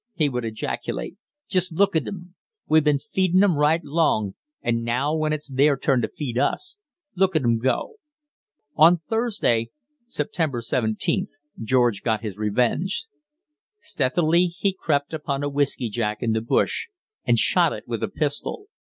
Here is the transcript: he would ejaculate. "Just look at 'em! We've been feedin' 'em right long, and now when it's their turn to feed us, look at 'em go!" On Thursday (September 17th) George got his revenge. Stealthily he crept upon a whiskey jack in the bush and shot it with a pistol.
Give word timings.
he 0.15 0.29
would 0.29 0.43
ejaculate. 0.43 1.15
"Just 1.47 1.71
look 1.73 1.95
at 1.95 2.07
'em! 2.07 2.33
We've 2.67 2.83
been 2.83 2.97
feedin' 2.97 3.43
'em 3.43 3.55
right 3.55 3.83
long, 3.85 4.33
and 4.63 4.83
now 4.83 5.13
when 5.13 5.31
it's 5.31 5.47
their 5.47 5.77
turn 5.77 6.01
to 6.01 6.07
feed 6.07 6.39
us, 6.39 6.79
look 7.15 7.35
at 7.35 7.43
'em 7.43 7.59
go!" 7.59 7.97
On 8.75 8.97
Thursday 8.97 9.69
(September 10.07 10.61
17th) 10.61 11.33
George 11.61 12.01
got 12.01 12.21
his 12.23 12.35
revenge. 12.39 13.05
Stealthily 13.79 14.55
he 14.57 14.73
crept 14.73 15.13
upon 15.13 15.43
a 15.43 15.49
whiskey 15.49 15.87
jack 15.87 16.23
in 16.23 16.31
the 16.31 16.41
bush 16.41 16.87
and 17.23 17.37
shot 17.37 17.71
it 17.71 17.83
with 17.85 18.01
a 18.01 18.07
pistol. 18.07 18.69